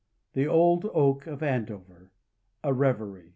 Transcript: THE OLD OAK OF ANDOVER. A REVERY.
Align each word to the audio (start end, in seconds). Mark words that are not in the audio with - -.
THE 0.33 0.47
OLD 0.47 0.85
OAK 0.95 1.27
OF 1.27 1.43
ANDOVER. 1.43 2.09
A 2.63 2.73
REVERY. 2.73 3.29